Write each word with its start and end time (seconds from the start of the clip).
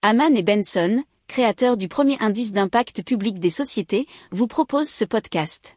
Haman 0.00 0.36
et 0.36 0.44
Benson, 0.44 1.02
créateurs 1.26 1.76
du 1.76 1.88
premier 1.88 2.16
indice 2.20 2.52
d'impact 2.52 3.02
public 3.02 3.40
des 3.40 3.50
sociétés, 3.50 4.06
vous 4.30 4.46
proposent 4.46 4.88
ce 4.88 5.04
podcast. 5.04 5.76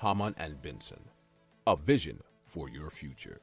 Haman 0.00 0.32
and 0.38 0.52
Benson, 0.62 1.00
a 1.66 1.74
vision 1.84 2.14
for 2.46 2.68
your 2.68 2.88
future. 2.92 3.38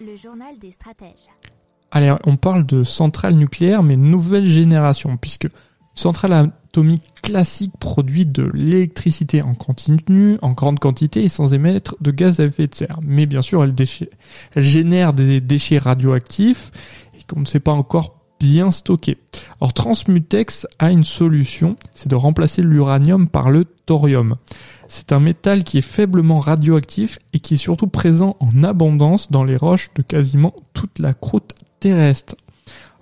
Le 0.00 0.16
journal 0.16 0.58
des 0.58 0.70
stratèges. 0.70 1.28
Allez, 1.90 2.14
on 2.24 2.38
parle 2.38 2.64
de 2.64 2.82
centrale 2.82 3.34
nucléaire, 3.34 3.82
mais 3.82 3.98
nouvelle 3.98 4.46
génération, 4.46 5.18
puisque 5.18 5.48
centrale 5.94 6.32
atomique 6.32 7.14
classique 7.22 7.72
produit 7.78 8.26
de 8.26 8.50
l'électricité 8.52 9.42
en 9.42 9.54
continu, 9.54 10.38
en 10.42 10.52
grande 10.52 10.78
quantité 10.78 11.24
et 11.24 11.28
sans 11.28 11.54
émettre 11.54 11.96
de 12.00 12.10
gaz 12.10 12.40
à 12.40 12.44
effet 12.44 12.66
de 12.66 12.74
serre. 12.74 12.98
Mais 13.02 13.26
bien 13.26 13.42
sûr, 13.42 13.64
elle, 13.64 13.74
génère 14.56 15.12
des 15.12 15.40
déchets 15.40 15.78
radioactifs 15.78 16.70
et 17.18 17.22
qu'on 17.22 17.40
ne 17.40 17.46
sait 17.46 17.60
pas 17.60 17.72
encore 17.72 18.20
bien 18.40 18.70
stocker. 18.70 19.18
Or, 19.60 19.72
Transmutex 19.72 20.66
a 20.78 20.90
une 20.90 21.04
solution, 21.04 21.76
c'est 21.94 22.10
de 22.10 22.16
remplacer 22.16 22.62
l'uranium 22.62 23.28
par 23.28 23.50
le 23.50 23.64
thorium. 23.64 24.36
C'est 24.88 25.12
un 25.12 25.20
métal 25.20 25.64
qui 25.64 25.78
est 25.78 25.82
faiblement 25.82 26.40
radioactif 26.40 27.18
et 27.32 27.40
qui 27.40 27.54
est 27.54 27.58
surtout 27.58 27.86
présent 27.86 28.36
en 28.40 28.62
abondance 28.62 29.30
dans 29.30 29.44
les 29.44 29.56
roches 29.56 29.88
de 29.94 30.02
quasiment 30.02 30.54
toute 30.74 30.98
la 30.98 31.14
croûte 31.14 31.54
terrestre. 31.80 32.36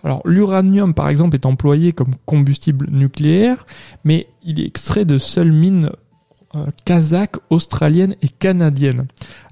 Alors 0.04 0.22
l'uranium 0.24 0.94
par 0.94 1.08
exemple 1.08 1.34
est 1.34 1.46
employé 1.46 1.92
comme 1.92 2.14
combustible 2.26 2.88
nucléaire, 2.90 3.66
mais 4.04 4.26
il 4.42 4.60
est 4.60 4.66
extrait 4.66 5.04
de 5.04 5.18
seules 5.18 5.52
mines 5.52 5.90
euh, 6.54 6.66
kazakhs, 6.84 7.36
australiennes 7.50 8.14
et 8.20 8.28
canadiennes. 8.28 9.06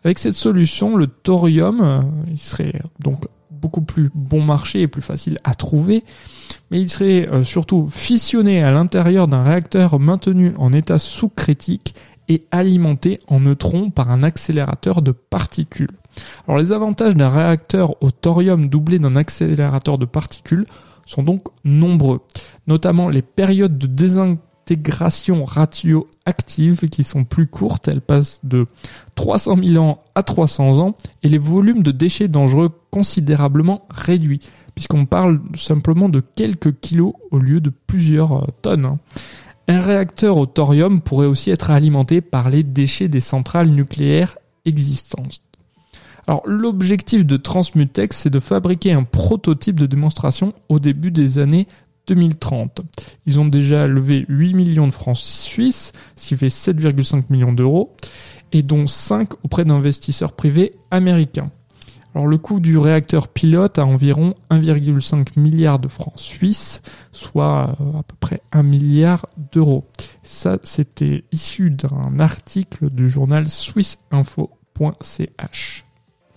Avec 0.04 0.18
cette 0.18 0.34
solution, 0.34 0.96
le 0.96 1.06
thorium, 1.06 1.80
euh, 1.80 2.00
serait 2.36 2.74
donc 2.98 3.24
beaucoup 3.50 3.82
plus 3.82 4.10
bon 4.14 4.42
marché 4.42 4.82
et 4.82 4.88
plus 4.88 5.02
facile 5.02 5.38
à 5.44 5.54
trouver, 5.54 6.04
mais 6.70 6.80
il 6.80 6.88
serait 6.90 7.28
euh, 7.28 7.44
surtout 7.44 7.88
fissionné 7.90 8.62
à 8.62 8.72
l'intérieur 8.72 9.28
d'un 9.28 9.42
réacteur 9.42 9.98
maintenu 9.98 10.52
en 10.58 10.72
état 10.72 10.98
sous-critique 10.98 11.94
et 12.28 12.44
alimenté 12.50 13.20
en 13.28 13.40
neutrons 13.40 13.90
par 13.90 14.10
un 14.10 14.22
accélérateur 14.22 15.02
de 15.02 15.12
particules. 15.12 15.99
Alors 16.46 16.58
les 16.58 16.72
avantages 16.72 17.16
d'un 17.16 17.30
réacteur 17.30 18.02
au 18.02 18.10
thorium 18.10 18.68
doublé 18.68 18.98
d'un 18.98 19.16
accélérateur 19.16 19.98
de 19.98 20.06
particules 20.06 20.66
sont 21.06 21.22
donc 21.22 21.44
nombreux, 21.64 22.20
notamment 22.66 23.08
les 23.08 23.22
périodes 23.22 23.78
de 23.78 23.86
désintégration 23.86 25.44
radioactive 25.44 26.88
qui 26.88 27.02
sont 27.02 27.24
plus 27.24 27.46
courtes, 27.46 27.88
elles 27.88 28.00
passent 28.00 28.40
de 28.44 28.66
300 29.16 29.56
000 29.62 29.84
ans 29.84 30.02
à 30.14 30.22
300 30.22 30.78
ans, 30.78 30.94
et 31.22 31.28
les 31.28 31.38
volumes 31.38 31.82
de 31.82 31.90
déchets 31.90 32.28
dangereux 32.28 32.70
considérablement 32.90 33.86
réduits, 33.90 34.40
puisqu'on 34.74 35.06
parle 35.06 35.40
simplement 35.56 36.08
de 36.08 36.20
quelques 36.20 36.78
kilos 36.80 37.14
au 37.30 37.38
lieu 37.38 37.60
de 37.60 37.70
plusieurs 37.70 38.44
euh, 38.44 38.46
tonnes. 38.62 38.86
Hein. 38.86 38.98
Un 39.68 39.80
réacteur 39.80 40.36
au 40.36 40.46
thorium 40.46 41.00
pourrait 41.00 41.26
aussi 41.26 41.50
être 41.50 41.70
alimenté 41.70 42.20
par 42.20 42.50
les 42.50 42.62
déchets 42.62 43.08
des 43.08 43.20
centrales 43.20 43.68
nucléaires 43.68 44.36
existantes. 44.64 45.42
Alors 46.26 46.42
l'objectif 46.46 47.26
de 47.26 47.36
Transmutex, 47.36 48.16
c'est 48.16 48.30
de 48.30 48.40
fabriquer 48.40 48.92
un 48.92 49.04
prototype 49.04 49.80
de 49.80 49.86
démonstration 49.86 50.52
au 50.68 50.78
début 50.78 51.10
des 51.10 51.38
années 51.38 51.66
2030. 52.06 52.82
Ils 53.26 53.40
ont 53.40 53.46
déjà 53.46 53.86
levé 53.86 54.24
8 54.28 54.54
millions 54.54 54.86
de 54.86 54.92
francs 54.92 55.16
suisses, 55.16 55.92
ce 56.16 56.28
qui 56.28 56.36
fait 56.36 56.48
7,5 56.48 57.24
millions 57.30 57.52
d'euros, 57.52 57.94
et 58.52 58.62
dont 58.62 58.86
5 58.86 59.44
auprès 59.44 59.64
d'investisseurs 59.64 60.32
privés 60.32 60.72
américains. 60.90 61.50
Alors 62.14 62.26
le 62.26 62.38
coût 62.38 62.58
du 62.58 62.76
réacteur 62.76 63.28
pilote 63.28 63.78
a 63.78 63.86
environ 63.86 64.34
1,5 64.50 65.38
milliard 65.38 65.78
de 65.78 65.86
francs 65.86 66.14
suisses, 66.16 66.82
soit 67.12 67.76
euh, 67.80 68.00
à 68.00 68.02
peu 68.02 68.16
près 68.18 68.40
1 68.50 68.64
milliard 68.64 69.26
d'euros. 69.52 69.86
Ça, 70.24 70.58
c'était 70.64 71.22
issu 71.30 71.70
d'un 71.70 72.18
article 72.18 72.90
du 72.90 73.08
journal 73.08 73.48
swissinfo.ch. 73.48 75.84